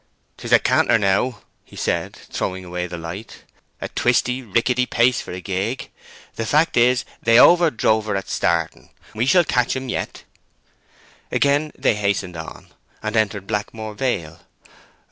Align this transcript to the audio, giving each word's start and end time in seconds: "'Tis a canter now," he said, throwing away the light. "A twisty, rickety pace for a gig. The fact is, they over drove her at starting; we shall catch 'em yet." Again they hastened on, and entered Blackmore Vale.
"'Tis 0.37 0.51
a 0.51 0.57
canter 0.57 0.97
now," 0.97 1.41
he 1.63 1.75
said, 1.75 2.15
throwing 2.15 2.65
away 2.65 2.87
the 2.87 2.97
light. 2.97 3.43
"A 3.79 3.87
twisty, 3.89 4.41
rickety 4.41 4.87
pace 4.87 5.21
for 5.21 5.31
a 5.31 5.39
gig. 5.39 5.91
The 6.37 6.45
fact 6.47 6.75
is, 6.75 7.05
they 7.21 7.37
over 7.39 7.69
drove 7.69 8.07
her 8.07 8.15
at 8.15 8.27
starting; 8.27 8.89
we 9.13 9.27
shall 9.27 9.43
catch 9.43 9.75
'em 9.75 9.89
yet." 9.89 10.23
Again 11.31 11.71
they 11.77 11.93
hastened 11.93 12.35
on, 12.35 12.69
and 13.03 13.15
entered 13.15 13.45
Blackmore 13.45 13.93
Vale. 13.93 14.39